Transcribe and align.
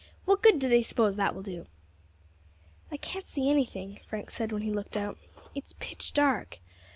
What 0.25 0.41
good 0.41 0.57
do 0.57 0.67
they 0.67 0.81
suppose 0.81 1.15
that 1.17 1.35
will 1.35 1.43
do?" 1.43 1.67
"I 2.91 2.97
can't 2.97 3.27
see 3.27 3.51
anything," 3.51 3.99
Frank 4.03 4.31
said 4.31 4.51
when 4.51 4.63
he 4.63 4.71
looked 4.71 4.97
out; 4.97 5.15
"it's 5.53 5.73
pitch 5.79 6.11
dark. 6.13 6.57